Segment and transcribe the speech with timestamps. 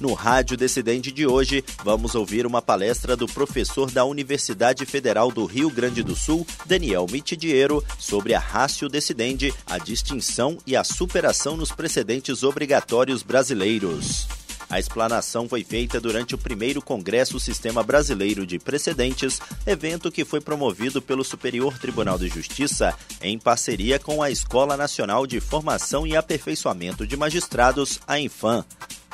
[0.00, 5.44] No Rádio Decidente de hoje, vamos ouvir uma palestra do professor da Universidade Federal do
[5.44, 11.54] Rio Grande do Sul, Daniel Mitidiero, sobre a Rácio Decidente, a distinção e a superação
[11.54, 14.26] nos precedentes obrigatórios brasileiros.
[14.70, 20.40] A explanação foi feita durante o primeiro Congresso Sistema Brasileiro de Precedentes, evento que foi
[20.40, 26.16] promovido pelo Superior Tribunal de Justiça em parceria com a Escola Nacional de Formação e
[26.16, 28.64] Aperfeiçoamento de Magistrados, a Infam.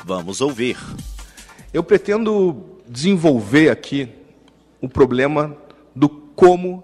[0.05, 0.77] Vamos ouvir.
[1.73, 4.09] Eu pretendo desenvolver aqui
[4.81, 5.57] o problema
[5.95, 6.83] do como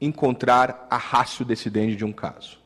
[0.00, 2.58] encontrar a rácio decidente de um caso.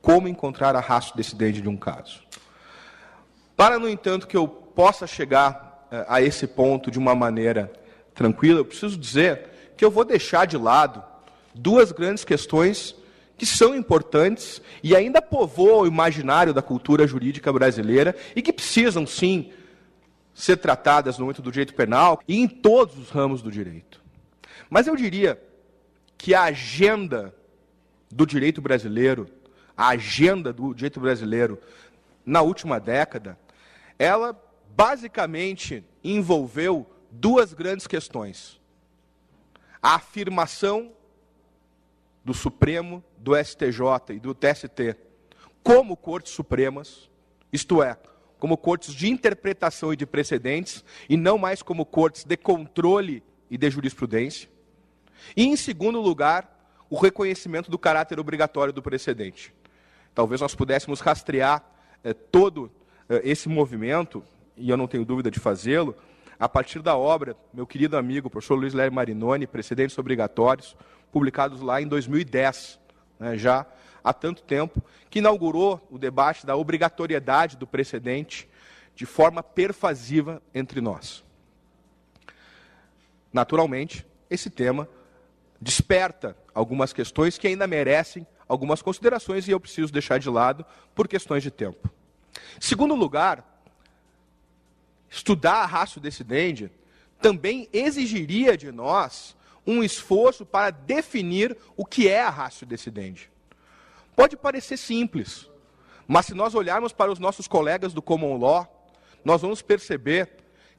[0.00, 2.20] Como encontrar a rácio decidente de um caso.
[3.56, 7.72] Para, no entanto, que eu possa chegar eh, a esse ponto de uma maneira
[8.14, 11.02] tranquila, eu preciso dizer que eu vou deixar de lado
[11.54, 12.94] duas grandes questões
[13.36, 19.06] que são importantes e ainda povoam o imaginário da cultura jurídica brasileira e que precisam,
[19.06, 19.52] sim,
[20.34, 24.02] ser tratadas no âmbito do direito penal e em todos os ramos do direito.
[24.68, 25.40] Mas eu diria
[26.18, 27.34] que a agenda
[28.10, 29.28] do direito brasileiro,
[29.76, 31.60] a agenda do direito brasileiro
[32.24, 33.38] na última década,
[33.98, 34.38] ela
[34.74, 38.60] basicamente envolveu duas grandes questões:
[39.82, 40.92] a afirmação
[42.26, 44.96] do Supremo, do STJ e do TST
[45.62, 47.08] como cortes supremas,
[47.52, 47.96] isto é,
[48.38, 53.56] como cortes de interpretação e de precedentes, e não mais como cortes de controle e
[53.56, 54.48] de jurisprudência.
[55.36, 59.52] E, em segundo lugar, o reconhecimento do caráter obrigatório do precedente.
[60.14, 61.64] Talvez nós pudéssemos rastrear
[62.04, 62.70] eh, todo
[63.08, 64.22] eh, esse movimento,
[64.56, 65.96] e eu não tenho dúvida de fazê-lo,
[66.38, 70.76] a partir da obra, meu querido amigo, professor Luiz Léo Marinoni, Precedentes Obrigatórios,
[71.10, 72.78] publicados lá em 2010,
[73.18, 73.66] né, já
[74.04, 78.48] há tanto tempo, que inaugurou o debate da obrigatoriedade do precedente
[78.94, 81.24] de forma pervasiva entre nós.
[83.32, 84.88] Naturalmente, esse tema
[85.60, 90.64] desperta algumas questões que ainda merecem algumas considerações e eu preciso deixar de lado
[90.94, 91.90] por questões de tempo.
[92.60, 93.55] Segundo lugar,
[95.08, 96.70] estudar a raça decidente
[97.20, 99.36] também exigiria de nós
[99.66, 103.30] um esforço para definir o que é a ratio decidente.
[104.14, 105.50] Pode parecer simples,
[106.06, 108.90] mas se nós olharmos para os nossos colegas do common law,
[109.24, 110.30] nós vamos perceber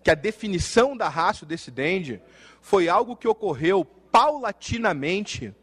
[0.03, 2.21] que a definição da ratio decidente
[2.61, 5.53] foi algo que ocorreu paulatinamente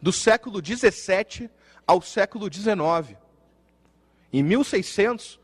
[0.00, 1.50] do século 17
[1.86, 3.16] ao século 19.
[4.32, 5.40] Em 1600,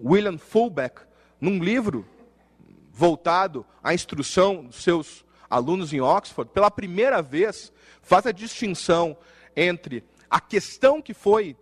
[0.00, 1.02] William Fulbeck,
[1.40, 2.06] num livro
[2.96, 7.70] voltado à instrução dos seus alunos em Oxford, pela primeira vez,
[8.00, 9.14] faz a distinção
[9.54, 11.54] entre a questão que foi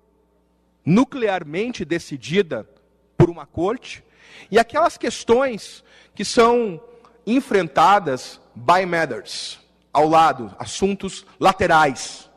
[0.87, 2.69] nuclearmente decidida
[3.17, 4.05] por uma corte
[4.49, 5.83] e aquelas questões
[6.15, 6.81] que são
[7.27, 9.59] enfrentadas by matters,
[9.93, 12.31] ao lado, assuntos laterais.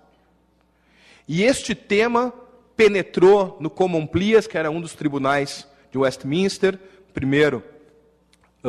[1.27, 2.33] E este tema
[2.75, 6.79] penetrou no Common Pleas, que era um dos tribunais de Westminster,
[7.13, 7.63] primeiro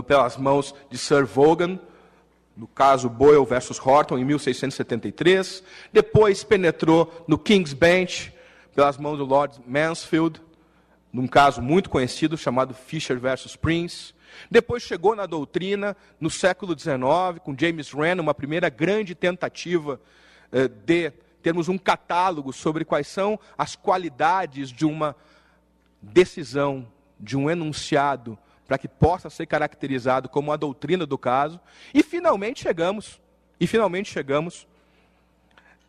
[0.03, 1.79] pelas mãos de Sir Vaughan,
[2.57, 5.63] no caso Boyle versus Horton, em 1673.
[5.93, 8.33] Depois penetrou no King's Bench,
[8.75, 10.41] pelas mãos do Lord Mansfield,
[11.13, 14.13] num caso muito conhecido chamado Fisher versus Prince.
[14.51, 20.01] Depois chegou na doutrina, no século XIX, com James Wren, uma primeira grande tentativa
[20.53, 25.17] eh, de termos um catálogo sobre quais são as qualidades de uma
[26.03, 26.87] decisão,
[27.19, 31.59] de um enunciado para que possa ser caracterizado como a doutrina do caso.
[31.95, 33.19] E finalmente chegamos,
[33.59, 34.69] e finalmente chegamos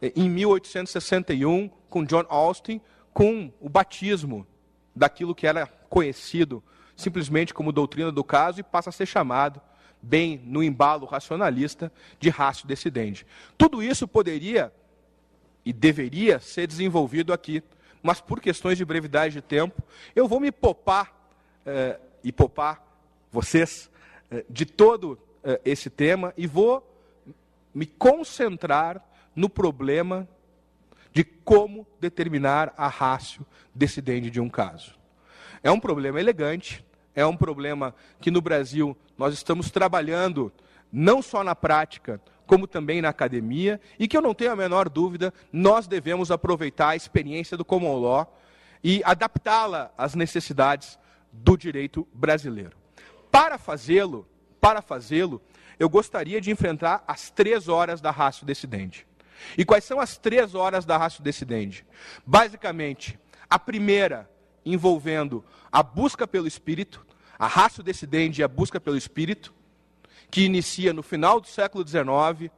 [0.01, 2.80] eh, em 1861 com John Austin
[3.13, 4.48] com o batismo
[4.95, 6.63] daquilo que era conhecido
[6.95, 9.62] simplesmente como doutrina do caso e passa a ser chamado
[10.01, 13.27] bem no embalo racionalista de raço decidente.
[13.57, 14.71] Tudo isso poderia
[15.65, 17.62] e deveria ser desenvolvido aqui,
[18.01, 19.83] mas por questões de brevidade de tempo,
[20.15, 21.13] eu vou me popar
[21.65, 22.86] eh, e poupar
[23.31, 23.89] vocês
[24.31, 26.86] eh, de todo eh, esse tema e vou
[27.74, 29.04] me concentrar
[29.36, 30.27] no problema
[31.12, 34.95] de como determinar a rácio decidente de um caso.
[35.63, 36.86] É um problema elegante,
[37.16, 40.51] é um problema que no Brasil nós estamos trabalhando
[40.92, 44.89] não só na prática, como também na academia, e que eu não tenho a menor
[44.89, 48.39] dúvida, nós devemos aproveitar a experiência do common law
[48.83, 50.98] e adaptá-la às necessidades
[51.31, 52.78] do direito brasileiro.
[53.31, 54.28] Para fazê-lo,
[54.60, 55.42] para fazê-lo,
[55.80, 59.08] eu gostaria de enfrentar as três horas da raça decidente.
[59.58, 61.86] E quais são as três horas da raça decidente?
[62.26, 63.18] Basicamente,
[63.50, 64.30] a primeira
[64.66, 67.06] envolvendo a busca pelo Espírito,
[67.38, 69.54] a raça decidente e a busca pelo Espírito,
[70.30, 72.52] que inicia no final do século XIX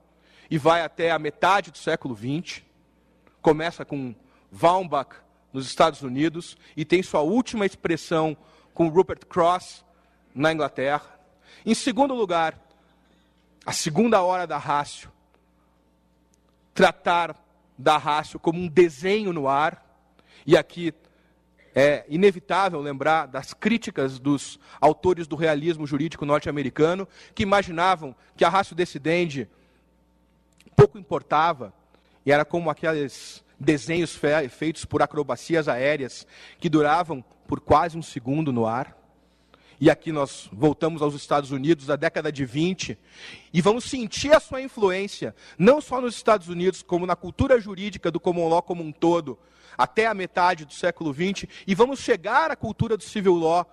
[0.50, 2.64] e vai até a metade do século XX.
[3.42, 4.14] Começa com
[4.52, 5.16] Waumbach
[5.54, 8.36] nos Estados Unidos e tem sua última expressão
[8.74, 9.84] com Rupert Cross
[10.34, 11.20] na Inglaterra.
[11.66, 12.60] Em segundo lugar,
[13.66, 15.12] a segunda hora da rácio,
[16.74, 17.36] tratar
[17.78, 19.86] da rácio como um desenho no ar,
[20.46, 20.94] e aqui
[21.74, 28.50] é inevitável lembrar das críticas dos autores do realismo jurídico norte-americano, que imaginavam que a
[28.50, 29.48] rácio decidente
[30.76, 31.74] pouco importava,
[32.26, 34.19] e era como aqueles desenhos
[34.50, 36.25] feitos por acrobacias aéreas
[36.60, 38.98] que duravam por quase um segundo no ar.
[39.80, 42.98] E aqui nós voltamos aos Estados Unidos da década de 20
[43.52, 48.12] e vamos sentir a sua influência, não só nos Estados Unidos, como na cultura jurídica
[48.12, 49.40] do common law como um todo,
[49.78, 53.66] até a metade do século 20, e vamos chegar à cultura do civil law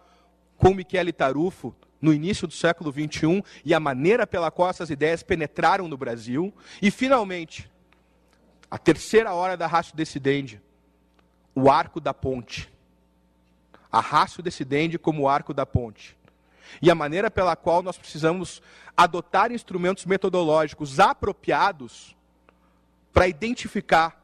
[0.57, 5.23] com Michele Tarufo no início do século 21 e a maneira pela qual essas ideias
[5.23, 7.69] penetraram no Brasil, e finalmente
[8.71, 10.61] a terceira hora da raça decidente,
[11.55, 12.69] o arco da ponte.
[13.91, 16.17] A raça decidente como o arco da ponte.
[16.83, 18.61] E a maneira pela qual nós precisamos
[18.97, 22.15] adotar instrumentos metodológicos apropriados
[23.13, 24.23] para identificar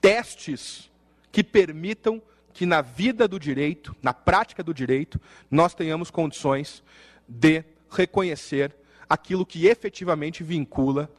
[0.00, 0.90] testes
[1.30, 2.22] que permitam
[2.54, 6.82] que na vida do direito, na prática do direito, nós tenhamos condições
[7.28, 8.74] de reconhecer
[9.08, 11.10] aquilo que efetivamente vincula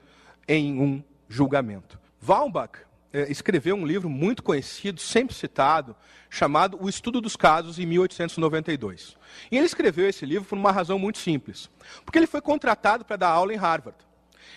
[0.48, 2.00] em um julgamento.
[2.21, 2.80] Waumbach
[3.12, 5.95] eh, escreveu um livro muito conhecido, sempre citado,
[6.30, 9.18] chamado O Estudo dos Casos, em 1892.
[9.51, 11.69] E ele escreveu esse livro por uma razão muito simples.
[12.06, 13.98] Porque ele foi contratado para dar aula em Harvard.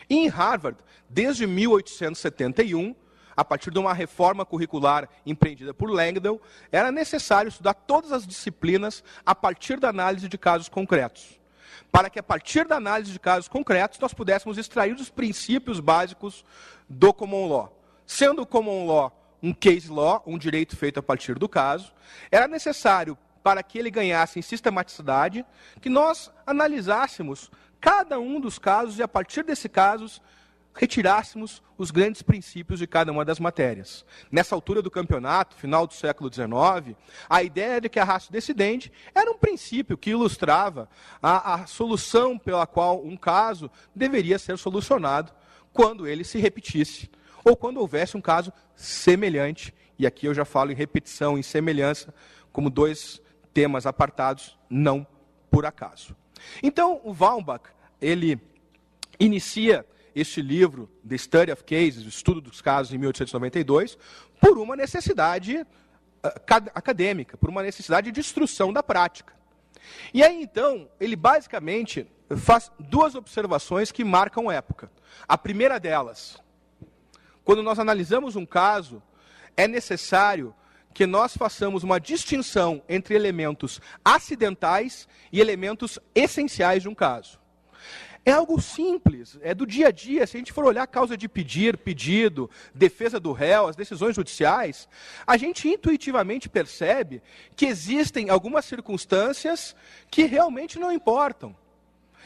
[0.08, 0.78] E em Harvard,
[1.08, 2.94] desde 1871,
[3.34, 6.38] a partir de uma reforma curricular empreendida por Langdon,
[6.70, 11.40] era necessário estudar todas as disciplinas a partir da análise de casos concretos.
[11.90, 16.44] Para que, a partir da análise de casos concretos, nós pudéssemos extrair os princípios básicos
[16.88, 17.78] do common law.
[18.06, 21.92] Sendo o common law um case law, um direito feito a partir do caso,
[22.30, 25.44] era necessário, para que ele ganhasse em sistematicidade,
[25.80, 30.22] que nós analisássemos cada um dos casos e, a partir desses casos,
[30.74, 34.04] retirássemos os grandes princípios de cada uma das matérias.
[34.30, 36.96] Nessa altura do campeonato, final do século XIX,
[37.28, 40.88] a ideia de que a raça decidente era um princípio que ilustrava
[41.22, 45.32] a, a solução pela qual um caso deveria ser solucionado
[45.72, 47.10] quando ele se repetisse,
[47.44, 52.14] ou quando houvesse um caso semelhante, e aqui eu já falo em repetição, em semelhança,
[52.52, 53.20] como dois
[53.52, 55.06] temas apartados, não
[55.50, 56.14] por acaso.
[56.62, 57.64] Então, o Waumbach,
[58.00, 58.40] ele
[59.18, 63.96] inicia este livro, The Study of Cases, Estudo dos Casos, em 1892,
[64.40, 65.66] por uma necessidade uh,
[66.74, 69.34] acadêmica, por uma necessidade de instrução da prática.
[70.12, 72.06] E aí, então, ele basicamente
[72.36, 74.90] faz duas observações que marcam época.
[75.26, 76.40] A primeira delas,
[77.44, 79.02] quando nós analisamos um caso,
[79.56, 80.54] é necessário
[80.92, 87.40] que nós façamos uma distinção entre elementos acidentais e elementos essenciais de um caso.
[88.24, 90.26] É algo simples, é do dia a dia.
[90.26, 94.14] Se a gente for olhar a causa de pedir, pedido, defesa do réu, as decisões
[94.14, 94.88] judiciais,
[95.26, 97.20] a gente intuitivamente percebe
[97.56, 99.74] que existem algumas circunstâncias
[100.08, 101.56] que realmente não importam.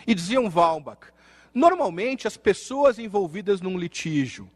[0.07, 1.09] E diziam Waumbach,
[1.55, 4.51] normalmente as pessoas envolvidas num litígio,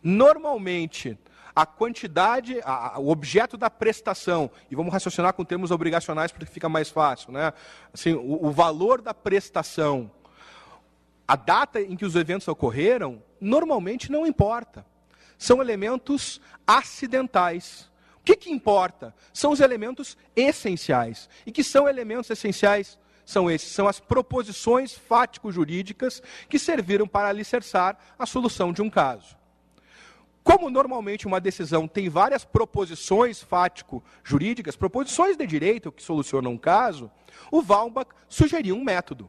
[0.00, 1.18] normalmente
[1.54, 6.68] a quantidade, a, o objeto da prestação, e vamos raciocinar com termos obrigacionais porque fica
[6.68, 7.52] mais fácil, né?
[7.92, 10.10] Assim, o, o valor da prestação,
[11.26, 14.86] a data em que os eventos ocorreram, normalmente não importa.
[15.38, 17.90] São elementos acidentais.
[18.18, 19.14] O que, que importa?
[19.32, 21.28] São os elementos essenciais.
[21.44, 22.98] E que são elementos essenciais?
[23.26, 29.36] são esses, são as proposições fático-jurídicas que serviram para alicerçar a solução de um caso.
[30.44, 37.10] Como normalmente uma decisão tem várias proposições fático-jurídicas, proposições de direito que solucionam um caso,
[37.50, 39.28] o Waumbach sugeriu um método.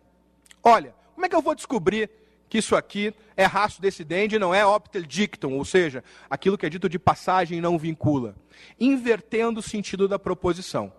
[0.61, 2.09] Olha, como é que eu vou descobrir
[2.47, 6.65] que isso aqui é raço decidente e não é optel dictum, ou seja, aquilo que
[6.65, 8.35] é dito de passagem não vincula?
[8.79, 10.93] Invertendo o sentido da proposição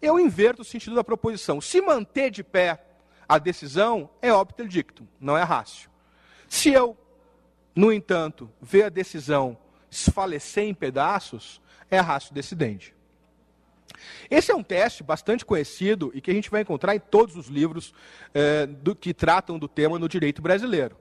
[0.00, 1.60] eu inverto o sentido da proposição.
[1.60, 2.84] Se manter de pé
[3.28, 5.90] a decisão, é opter dictum, não é rácio.
[6.48, 6.96] Se eu,
[7.74, 9.58] no entanto, ver a decisão
[9.90, 12.94] esfalecer em pedaços, é raça decidente.
[14.30, 17.48] Esse é um teste bastante conhecido e que a gente vai encontrar em todos os
[17.48, 17.92] livros
[18.34, 20.96] eh, do, que tratam do tema no direito brasileiro.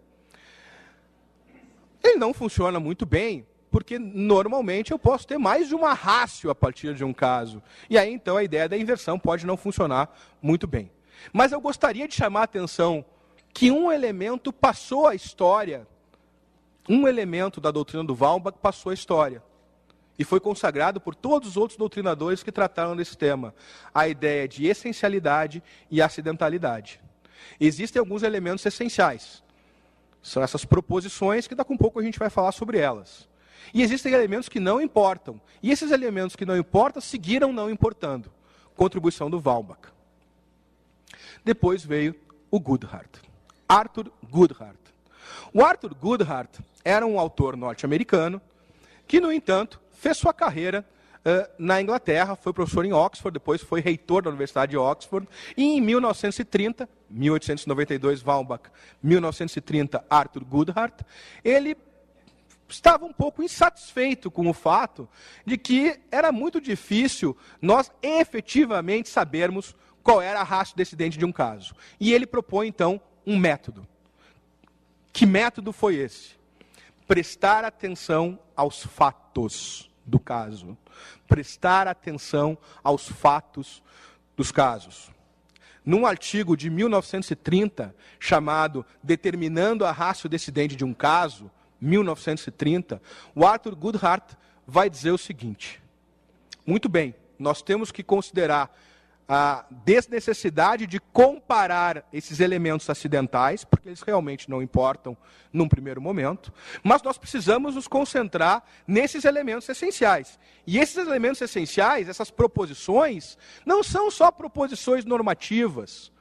[2.03, 6.55] Ele não funciona muito bem, porque normalmente eu posso ter mais de uma rácio a
[6.55, 7.61] partir de um caso.
[7.89, 10.91] E aí então a ideia da inversão pode não funcionar muito bem.
[11.33, 13.03] Mas eu gostaria de chamar a atenção
[13.53, 15.87] que um elemento passou a história,
[16.87, 19.43] um elemento da doutrina do Walbach passou a história.
[20.17, 23.53] E foi consagrado por todos os outros doutrinadores que trataram desse tema,
[23.93, 26.99] a ideia de essencialidade e acidentalidade.
[27.59, 29.43] Existem alguns elementos essenciais.
[30.21, 33.27] São essas proposições que daqui a um pouco a gente vai falar sobre elas.
[33.73, 35.39] E existem elementos que não importam.
[35.61, 38.31] E esses elementos que não importam seguiram não importando.
[38.75, 39.81] Contribuição do Walbach.
[41.43, 42.15] Depois veio
[42.49, 43.19] o Goodhart.
[43.67, 44.77] Arthur Goodhart.
[45.53, 48.41] O Arthur Goodhart era um autor norte-americano
[49.07, 50.85] que, no entanto, fez sua carreira
[51.19, 55.63] uh, na Inglaterra, foi professor em Oxford, depois foi reitor da Universidade de Oxford, e
[55.63, 58.69] em 1930, 1892 Walbach,
[59.01, 61.01] 1930 Arthur Goodhart,
[61.43, 61.75] ele
[62.69, 65.07] estava um pouco insatisfeito com o fato
[65.45, 71.31] de que era muito difícil nós efetivamente sabermos qual era a raça decidente de um
[71.31, 71.73] caso.
[71.99, 73.87] E ele propõe, então, um método.
[75.11, 76.36] Que método foi esse?
[77.07, 80.77] Prestar atenção aos fatos do caso.
[81.27, 83.81] Prestar atenção aos fatos
[84.35, 85.09] dos casos.
[85.85, 91.49] Num artigo de 1930, chamado Determinando a Raça Decidente de um Caso,
[91.79, 93.01] 1930,
[93.33, 94.33] o Arthur Goodhart
[94.65, 95.81] vai dizer o seguinte:
[96.65, 98.75] muito bem, nós temos que considerar
[99.27, 105.17] a desnecessidade de comparar esses elementos acidentais, porque eles realmente não importam
[105.51, 110.39] num primeiro momento, mas nós precisamos nos concentrar nesses elementos essenciais.
[110.65, 116.11] E esses elementos essenciais, essas proposições, não são só proposições normativas.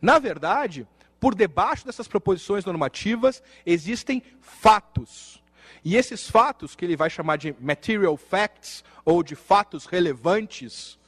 [0.00, 0.86] Na verdade,
[1.20, 5.42] por debaixo dessas proposições normativas existem fatos.
[5.84, 10.98] E esses fatos, que ele vai chamar de material facts, ou de fatos relevantes,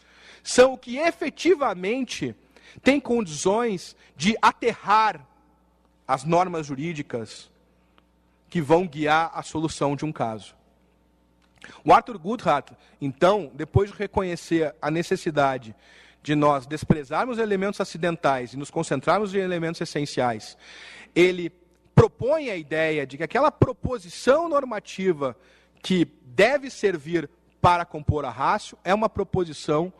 [0.48, 2.34] são o que efetivamente
[2.82, 5.20] tem condições de aterrar
[6.06, 7.50] as normas jurídicas
[8.48, 10.54] que vão guiar a solução de um caso.
[11.84, 15.76] O Arthur Goodhart, então, depois de reconhecer a necessidade
[16.22, 20.56] de nós desprezarmos elementos acidentais e nos concentrarmos em elementos essenciais,
[21.14, 21.52] ele
[21.94, 25.36] propõe a ideia de que aquela proposição normativa
[25.82, 27.28] que deve servir
[27.60, 29.92] para compor a rácio é uma proposição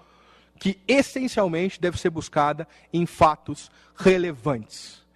[0.59, 5.07] que essencialmente deve ser buscada em fatos relevantes.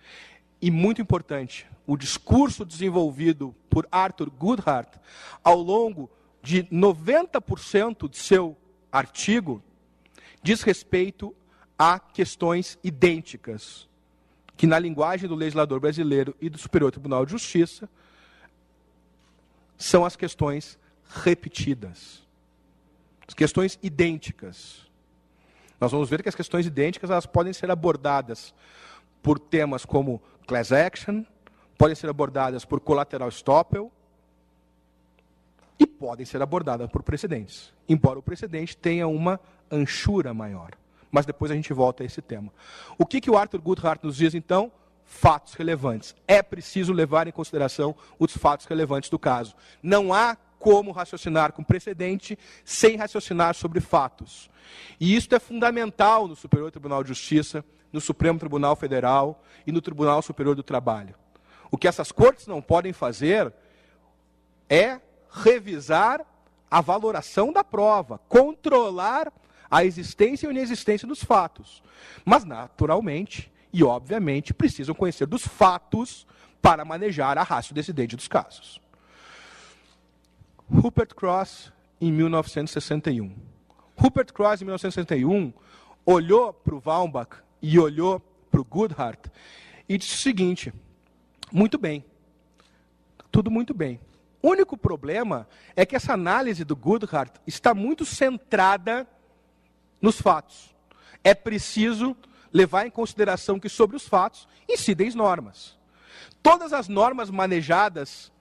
[0.61, 4.95] E muito importante, o discurso desenvolvido por Arthur Goodhart
[5.43, 6.11] ao longo
[6.43, 8.57] de 90% de seu
[8.91, 9.63] artigo
[10.43, 11.35] diz respeito
[11.79, 13.89] a questões idênticas,
[14.57, 17.89] que na linguagem do legislador brasileiro e do Superior Tribunal de Justiça
[19.77, 20.79] são as questões
[21.25, 22.23] repetidas.
[23.27, 24.92] As questões idênticas.
[25.83, 28.55] Nós vamos ver que as questões idênticas elas podem ser abordadas
[29.21, 31.25] por temas como class action,
[31.77, 33.91] podem ser abordadas por collateral estoppel
[35.77, 40.71] e podem ser abordadas por precedentes, embora o precedente tenha uma anchura maior.
[41.11, 42.53] Mas depois a gente volta a esse tema.
[42.97, 44.71] O que, que o Arthur Goodhart nos diz, então?
[45.05, 46.15] Fatos relevantes.
[46.29, 49.57] É preciso levar em consideração os fatos relevantes do caso.
[49.83, 54.49] Não há como raciocinar com precedente sem raciocinar sobre fatos.
[55.01, 59.83] E isso é fundamental no Superior Tribunal de Justiça, no Supremo Tribunal Federal e no
[59.83, 61.17] Tribunal Superior do Trabalho.
[61.69, 63.53] O que essas cortes não podem fazer
[64.71, 65.01] é
[65.33, 66.25] revisar
[66.71, 69.33] a valoração da prova, controlar
[69.69, 71.83] a existência ou inexistência dos fatos.
[72.25, 76.25] Mas, naturalmente e obviamente, precisam conhecer dos fatos
[76.61, 78.81] para manejar a raça decidente dos casos.
[80.75, 83.37] Rupert Cross, em 1961.
[83.95, 85.53] Rupert Cross, em 1961,
[86.05, 89.27] olhou para o Walbach e olhou para o Goodhart
[89.89, 90.73] e disse o seguinte:
[91.53, 92.05] muito bem,
[93.31, 94.01] tudo muito bem.
[94.41, 99.07] O único problema é que essa análise do Goodhart está muito centrada
[100.01, 100.75] nos fatos.
[101.23, 102.17] É preciso
[102.53, 105.79] levar em consideração que sobre os fatos incidem as normas.
[106.43, 108.33] Todas as normas manejadas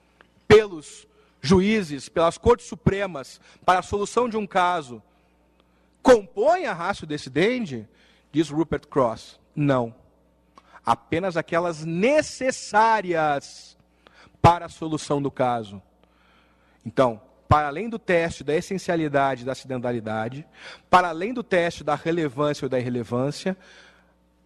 [0.48, 1.08] pelos
[1.42, 5.02] juízes, pelas cortes supremas, para a solução de um caso,
[6.02, 7.88] compõem a raça decidente,
[8.32, 9.40] diz Rupert Cross.
[9.56, 9.94] Não.
[10.86, 13.78] Apenas aquelas necessárias
[14.42, 15.82] para a solução do caso.
[16.86, 20.48] Então, para além do teste da essencialidade e da acidentalidade,
[20.90, 23.58] para além do teste da relevância ou da irrelevância,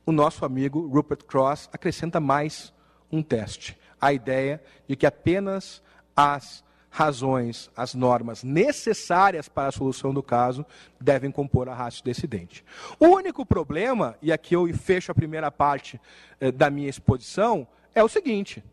[0.05, 2.73] o nosso amigo Rupert Cross acrescenta mais
[3.11, 3.77] um teste.
[3.99, 5.81] A ideia de que apenas
[6.15, 6.63] as
[6.95, 10.65] razões, as normas necessárias para a solução do caso
[10.97, 12.63] devem compor a rácio decidente.
[12.97, 15.99] O único problema, e aqui eu fecho a primeira parte
[16.39, 18.63] eh, da minha exposição, é o seguinte: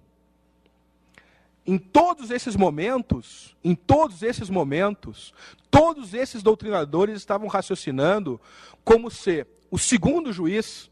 [1.67, 5.35] em todos esses momentos, em todos esses momentos,
[5.69, 8.41] todos esses doutrinadores estavam raciocinando
[8.85, 10.89] como se o segundo juiz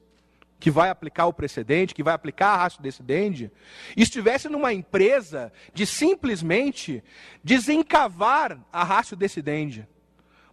[0.60, 3.50] que vai aplicar o precedente, que vai aplicar a raça decidente,
[3.96, 7.02] estivesse numa empresa de simplesmente
[7.42, 9.88] desencavar a raça decidente,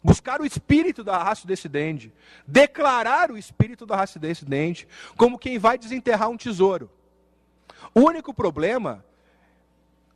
[0.02, 2.14] buscar o espírito da raça decidente,
[2.48, 4.88] declarar o espírito da raça decidente,
[5.18, 6.90] como quem vai desenterrar um tesouro.
[7.94, 9.04] O único problema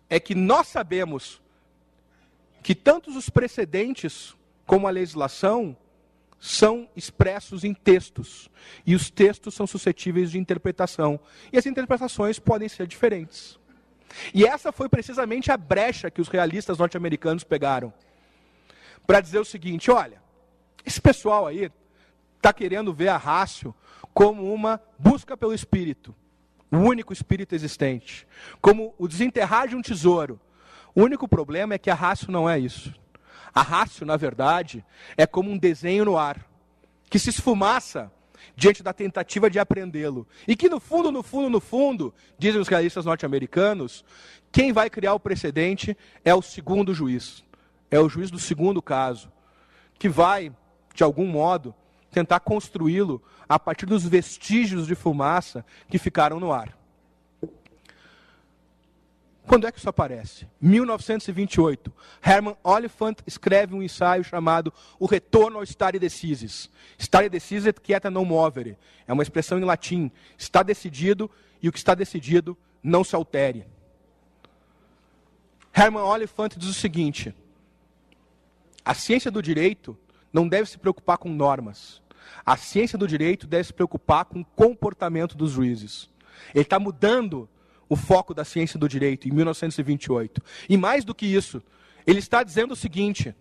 [0.10, 1.42] é que nós sabemos
[2.64, 5.76] que tanto os precedentes como a legislação
[6.42, 8.50] são expressos em textos.
[8.86, 11.18] E os textos são suscetíveis de interpretação.
[11.54, 13.58] E as interpretações podem ser diferentes.
[14.34, 17.94] E essa foi precisamente a brecha que os realistas norte-americanos pegaram.
[19.08, 20.22] Para dizer o seguinte: olha,
[20.86, 21.72] esse pessoal aí
[22.36, 23.74] está querendo ver a rácio
[24.14, 26.14] como uma busca pelo espírito
[26.72, 28.26] o único espírito existente,
[28.62, 30.40] como o desenterrar de um tesouro.
[30.96, 32.94] O único problema é que a rácio não é isso.
[33.54, 34.86] A rácio, na verdade,
[35.18, 36.46] é como um desenho no ar,
[37.10, 38.12] que se esfumaça
[38.56, 40.28] diante da tentativa de aprendê-lo.
[40.48, 44.04] E que no fundo, no fundo, no fundo, dizem os realistas norte-americanos,
[44.52, 47.44] quem vai criar o precedente é o segundo juiz.
[47.90, 49.32] É o juiz do segundo caso,
[50.00, 50.52] que vai,
[50.94, 51.76] de algum modo,
[52.10, 56.81] tentar construí-lo a partir dos vestígios de fumaça que ficaram no ar.
[59.52, 60.48] Quando é que isso aparece?
[60.62, 61.92] 1928.
[62.26, 66.70] Herman Oliphant escreve um ensaio chamado O Retorno ao Stare Decisis.
[66.98, 68.78] Stare Decisis quieta non movere.
[69.06, 70.10] É uma expressão em latim.
[70.38, 71.30] Está decidido
[71.62, 73.66] e o que está decidido não se altere.
[75.76, 77.36] Herman Oliphant diz o seguinte:
[78.86, 79.98] a ciência do direito
[80.32, 82.02] não deve se preocupar com normas.
[82.46, 86.10] A ciência do direito deve se preocupar com o comportamento dos juízes.
[86.56, 87.50] Ele está mudando
[87.92, 90.42] o foco da ciência do direito em 1928.
[90.70, 91.62] E mais do que isso,
[92.08, 93.36] ele está dizendo o seguinte: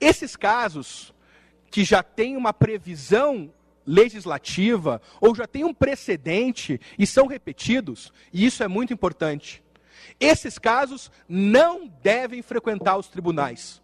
[0.00, 1.14] esses casos
[1.70, 3.54] que já têm uma previsão
[3.86, 9.62] legislativa ou já têm um precedente e são repetidos, e isso é muito importante.
[10.18, 13.80] Esses casos não devem frequentar os tribunais.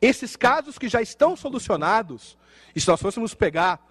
[0.00, 2.38] Esses casos que já estão solucionados,
[2.72, 3.84] e se nós fôssemos pegar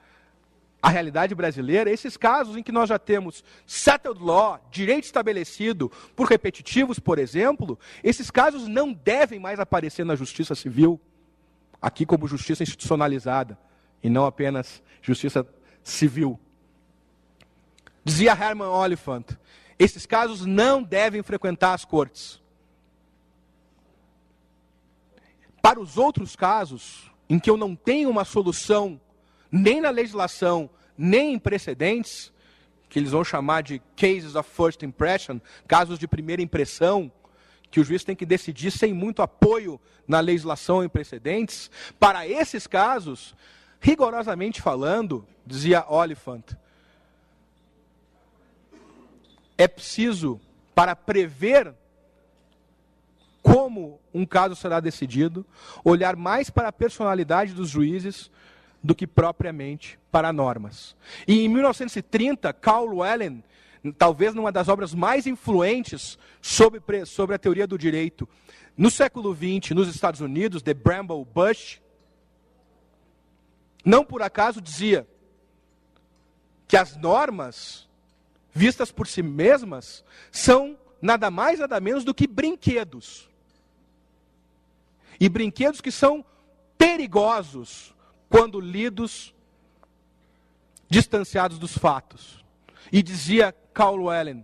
[0.83, 6.27] a realidade brasileira, esses casos em que nós já temos settled law, direito estabelecido por
[6.27, 10.99] repetitivos, por exemplo, esses casos não devem mais aparecer na justiça civil,
[11.81, 13.57] aqui como justiça institucionalizada,
[14.03, 15.47] e não apenas justiça
[15.81, 16.37] civil.
[18.03, 19.37] Dizia Herman Oliphant,
[19.79, 22.41] esses casos não devem frequentar as cortes.
[25.61, 28.99] Para os outros casos, em que eu não tenho uma solução
[29.55, 32.33] nem na legislação, nem em precedentes,
[32.89, 37.11] que eles vão chamar de cases of first impression, casos de primeira impressão,
[37.69, 42.65] que o juiz tem que decidir sem muito apoio na legislação e precedentes, para esses
[42.65, 43.35] casos,
[43.79, 46.55] rigorosamente falando, dizia Oliphant,
[49.55, 50.41] é preciso,
[50.73, 51.75] para prever
[53.43, 55.45] como um caso será decidido,
[55.83, 58.31] olhar mais para a personalidade dos juízes
[58.83, 60.95] do que propriamente para normas.
[61.25, 63.41] E em 1930, Carl Wellen,
[63.97, 68.27] talvez numa das obras mais influentes sobre, sobre a teoria do direito,
[68.77, 71.79] no século XX, nos Estados Unidos, The Bramble Bush,
[73.85, 75.07] não por acaso dizia
[76.67, 77.87] que as normas,
[78.51, 83.29] vistas por si mesmas, são nada mais, nada menos do que brinquedos.
[85.19, 86.25] E brinquedos que são
[86.77, 87.92] perigosos
[88.33, 89.31] quando lidos
[90.89, 92.43] distanciados dos fatos.
[92.91, 94.43] E dizia Carl Wellen,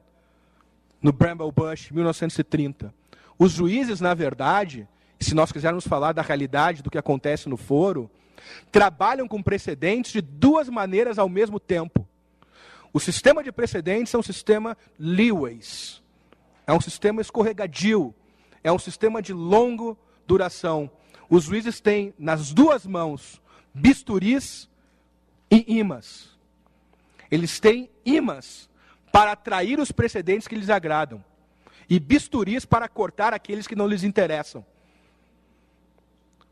[1.02, 2.94] no Bramble Bush, 1930,
[3.40, 4.88] os juízes, na verdade,
[5.20, 8.12] se nós quisermos falar da realidade do que acontece no foro,
[8.72, 12.08] trabalham com precedentes de duas maneiras ao mesmo tempo.
[12.94, 16.00] O sistema de precedentes é um sistema leeways,
[16.68, 18.14] é um sistema escorregadio,
[18.64, 19.98] é um sistema de longo
[20.28, 20.92] duração.
[21.28, 23.42] Os juízes têm nas duas mãos
[23.74, 24.70] bisturis
[25.50, 26.38] e imãs.
[27.30, 28.70] Eles têm imãs
[29.12, 31.24] para atrair os precedentes que lhes agradam.
[31.90, 34.64] e bisturis para cortar aqueles que não lhes interessam.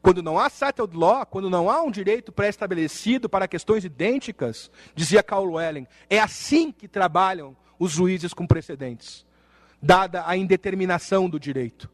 [0.01, 5.21] Quando não há settled law, quando não há um direito pré-estabelecido para questões idênticas, dizia
[5.21, 9.25] Caldwell, é assim que trabalham os juízes com precedentes,
[9.81, 11.89] dada a indeterminação do direito.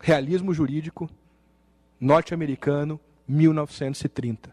[0.00, 1.08] Realismo jurídico
[2.00, 2.98] norte-americano,
[3.30, 4.52] 1930.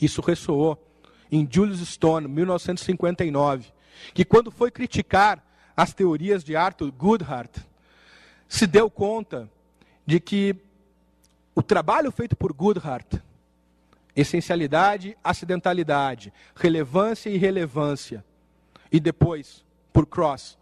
[0.00, 0.82] Isso ressoou
[1.30, 3.72] em Julius Stone, 1959,
[4.14, 5.42] que quando foi criticar
[5.76, 7.58] as teorias de Arthur Goodhart,
[8.48, 9.50] se deu conta
[10.06, 10.54] de que
[11.54, 13.14] o trabalho feito por Goodhart,
[14.14, 18.24] essencialidade, acidentalidade, relevância e irrelevância,
[18.92, 20.56] e depois, por Cross,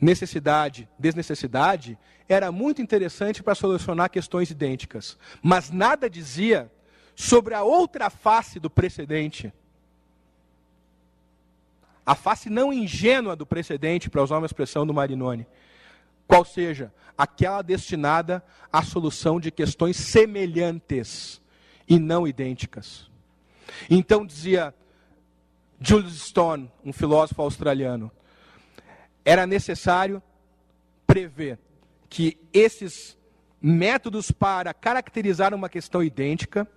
[0.00, 1.98] necessidade, desnecessidade,
[2.30, 6.70] era muito interessante para solucionar questões idênticas, mas nada dizia
[7.16, 9.52] sobre a outra face do precedente.
[12.06, 15.44] A face não ingênua do precedente, para usar uma expressão do Marinoni,
[16.24, 21.42] qual seja aquela destinada à solução de questões semelhantes
[21.88, 23.10] e não idênticas.
[23.90, 24.72] Então dizia
[25.80, 28.08] Julius Stone, um filósofo australiano,
[29.24, 30.22] era necessário
[31.08, 31.58] prever
[32.10, 33.16] que esses
[33.62, 36.68] métodos para caracterizar uma questão idêntica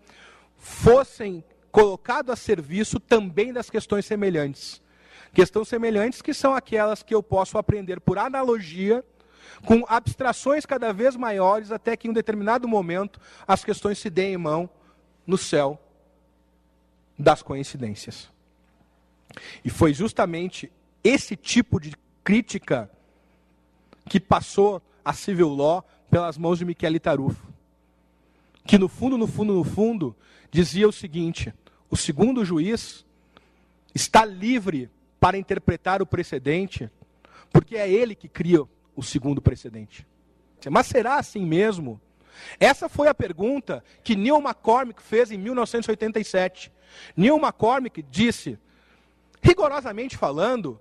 [0.58, 4.80] fossem colocados a serviço também das questões semelhantes.
[5.34, 9.04] Questões semelhantes que são aquelas que eu posso aprender por analogia,
[9.66, 14.36] com abstrações cada vez maiores, até que em um determinado momento as questões se deem
[14.36, 14.70] em mão
[15.26, 15.82] no céu
[17.18, 18.30] das coincidências.
[19.66, 20.72] E foi justamente
[21.04, 22.90] esse tipo de crítica
[24.08, 27.48] que passou a civil law pelas mãos de Michele Tarufo.
[28.66, 30.16] Que no fundo, no fundo, no fundo,
[30.52, 31.54] dizia o seguinte:
[31.90, 33.06] o segundo juiz
[33.94, 34.90] está livre
[35.20, 36.90] para interpretar o precedente,
[37.52, 38.64] porque é ele que cria
[38.96, 40.06] o segundo precedente.
[40.70, 42.00] Mas será assim mesmo?
[42.60, 46.72] Essa foi a pergunta que Neil McCormick fez em 1987.
[47.16, 48.58] Neil McCormick disse,
[49.42, 50.80] rigorosamente falando,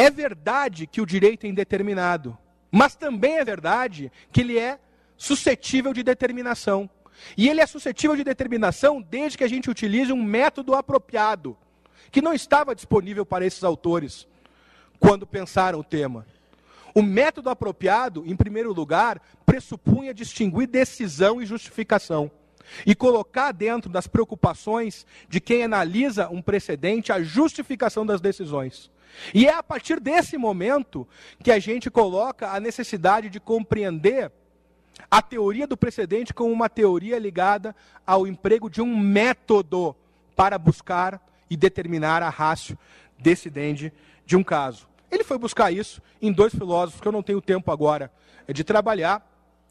[0.00, 2.36] é verdade que o direito é indeterminado,
[2.72, 4.78] mas também é verdade que ele é
[5.14, 6.88] suscetível de determinação.
[7.36, 11.54] E ele é suscetível de determinação desde que a gente utilize um método apropriado,
[12.10, 14.26] que não estava disponível para esses autores
[14.98, 16.26] quando pensaram o tema.
[16.94, 22.30] O método apropriado, em primeiro lugar, pressupunha distinguir decisão e justificação
[22.86, 28.90] e colocar dentro das preocupações de quem analisa um precedente a justificação das decisões.
[29.34, 31.06] E é a partir desse momento
[31.42, 34.30] que a gente coloca a necessidade de compreender
[35.10, 37.74] a teoria do precedente como uma teoria ligada
[38.06, 39.96] ao emprego de um método
[40.36, 42.78] para buscar e determinar a rácio
[43.18, 43.92] decidente
[44.24, 44.88] de um caso.
[45.10, 48.12] Ele foi buscar isso em dois filósofos que eu não tenho tempo agora
[48.48, 49.26] de trabalhar,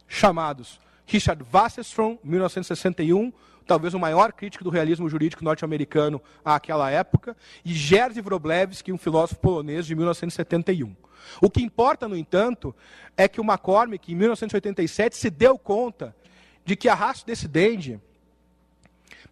[0.07, 3.33] chamados Richard Wasserstrom, 1961,
[3.65, 9.41] talvez o maior crítico do realismo jurídico norte-americano àquela época, e Jerzy Wroblewski, um filósofo
[9.41, 10.95] polonês de 1971.
[11.41, 12.75] O que importa, no entanto,
[13.17, 16.15] é que o McCormick, em 1987, se deu conta
[16.63, 17.99] de que a raça decidente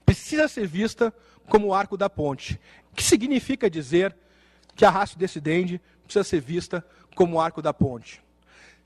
[0.04, 1.14] precisa ser vista
[1.48, 2.60] como o arco da ponte.
[2.92, 4.16] O que significa dizer
[4.76, 8.24] que a raça decidente precisa ser vista como o arco da ponte?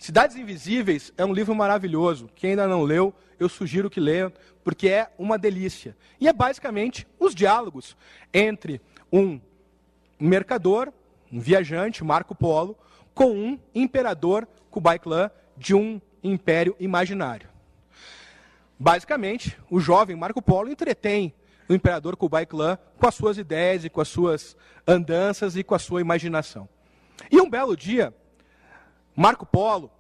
[0.02, 2.28] Cidades Invisíveis é um livro maravilhoso.
[2.34, 4.34] Quem ainda não leu, eu sugiro que leia,
[4.64, 5.96] porque é uma delícia.
[6.20, 7.96] E é basicamente os diálogos
[8.34, 8.82] entre
[9.14, 9.40] um
[10.20, 10.92] mercador,
[11.32, 12.76] um viajante, Marco Polo,
[13.14, 17.48] com um imperador, Kublai Khan, de um império imaginário.
[18.80, 21.32] Basicamente, o jovem Marco Polo entretém
[21.70, 25.76] o imperador Kublai Khan com as suas ideias e com as suas andanças e com
[25.76, 26.68] a sua imaginação.
[27.30, 28.12] E um belo dia,
[29.16, 29.92] Marco Polo,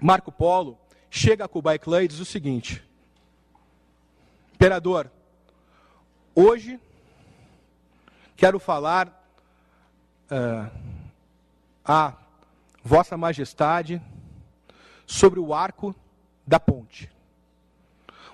[0.00, 0.78] Marco Polo
[1.10, 2.82] chega a Kublai Khan e diz o seguinte:
[4.54, 5.10] Imperador,
[6.34, 6.80] hoje
[8.36, 9.08] quero falar
[10.30, 10.70] uh,
[11.84, 12.14] a
[12.82, 14.00] Vossa Majestade
[15.06, 15.94] sobre o arco
[16.46, 17.10] da ponte.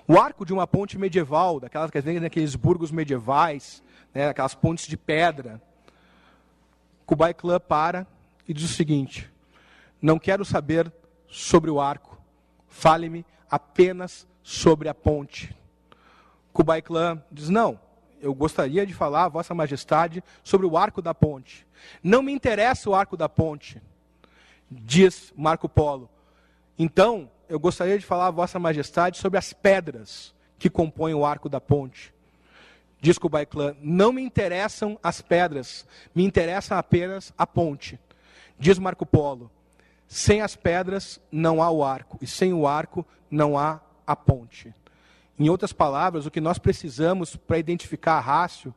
[0.07, 4.87] O arco de uma ponte medieval, daquelas que vem naqueles burgos medievais, né, aquelas pontes
[4.87, 5.61] de pedra.
[7.05, 8.07] Kublai Khan para
[8.47, 9.29] e diz o seguinte:
[10.01, 10.91] não quero saber
[11.27, 12.19] sobre o arco.
[12.67, 15.55] Fale-me apenas sobre a ponte.
[16.51, 17.79] Kublai Khan diz: Não,
[18.21, 21.67] eu gostaria de falar, Vossa Majestade, sobre o arco da ponte.
[22.03, 23.81] Não me interessa o arco da ponte,
[24.69, 26.09] diz Marco Polo.
[26.77, 31.59] Então, eu gostaria de falar, Vossa Majestade, sobre as pedras que compõem o arco da
[31.59, 32.13] ponte.
[32.99, 37.99] Diz Kublai Khan, não me interessam as pedras, me interessa apenas a ponte.
[38.59, 39.49] Diz Marco Polo,
[40.13, 44.75] sem as pedras não há o arco, e sem o arco não há a ponte.
[45.39, 48.75] Em outras palavras, o que nós precisamos para identificar a rácio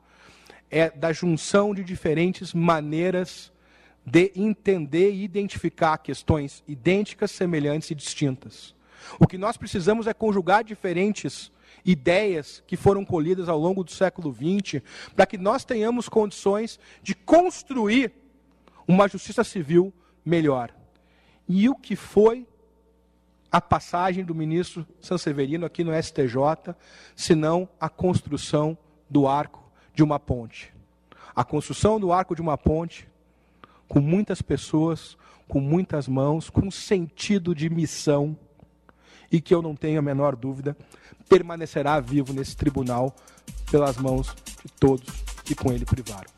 [0.71, 3.53] é da junção de diferentes maneiras
[4.07, 8.73] de entender e identificar questões idênticas, semelhantes e distintas.
[9.19, 11.51] O que nós precisamos é conjugar diferentes
[11.85, 14.85] ideias que foram colhidas ao longo do século XX,
[15.17, 18.13] para que nós tenhamos condições de construir
[18.87, 19.93] uma justiça civil
[20.25, 20.73] melhor.
[21.49, 22.47] E o que foi
[23.51, 26.75] a passagem do ministro Sanseverino aqui no STJ,
[27.15, 28.77] senão a construção
[29.09, 29.63] do arco
[29.95, 30.75] de uma ponte.
[31.37, 33.09] A construção do arco de uma ponte,
[33.87, 38.37] com muitas pessoas, com muitas mãos, com sentido de missão,
[39.31, 40.77] e que eu não tenho a menor dúvida,
[41.29, 43.15] permanecerá vivo nesse tribunal
[43.71, 45.07] pelas mãos de todos
[45.45, 46.34] que com ele privaram.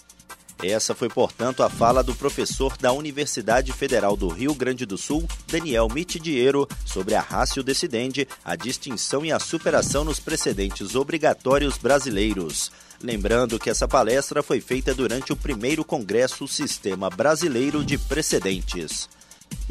[0.63, 5.29] Essa foi, portanto, a fala do professor da Universidade Federal do Rio Grande do Sul,
[5.47, 12.73] Daniel Mitidiero, sobre a rácio decidente, a distinção e a superação nos precedentes obrigatórios brasileiros.
[13.03, 19.09] Lembrando que essa palestra foi feita durante o primeiro Congresso Sistema Brasileiro de Precedentes.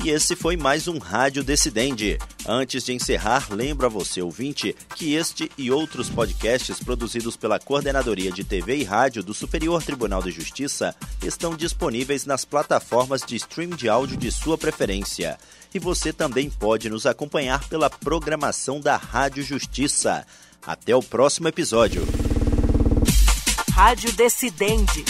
[0.03, 2.19] E esse foi mais um Rádio Decidente.
[2.45, 8.31] Antes de encerrar, lembro a você, ouvinte, que este e outros podcasts produzidos pela Coordenadoria
[8.31, 13.69] de TV e Rádio do Superior Tribunal de Justiça estão disponíveis nas plataformas de stream
[13.69, 15.39] de áudio de sua preferência.
[15.73, 20.27] E você também pode nos acompanhar pela programação da Rádio Justiça.
[20.65, 22.05] Até o próximo episódio.
[23.73, 25.03] Rádio Decidente